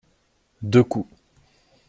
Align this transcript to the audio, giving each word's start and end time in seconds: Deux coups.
Deux 0.63 0.83
coups. 0.83 1.07